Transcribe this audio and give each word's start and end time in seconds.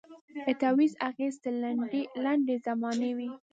د 0.45 0.47
تعویذ 0.61 0.93
اغېز 1.09 1.35
تر 1.43 1.53
لنډي 2.23 2.55
زمانې 2.67 3.11
وي 3.17 3.29